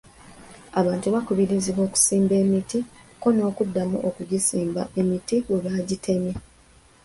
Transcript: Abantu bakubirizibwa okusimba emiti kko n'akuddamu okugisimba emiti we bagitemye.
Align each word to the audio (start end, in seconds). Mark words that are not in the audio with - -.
Abantu 0.79 1.07
bakubirizibwa 1.15 1.81
okusimba 1.87 2.33
emiti 2.43 2.79
kko 3.17 3.27
n'akuddamu 3.35 3.97
okugisimba 4.09 4.81
emiti 5.01 5.35
we 5.49 5.57
bagitemye. 5.65 6.33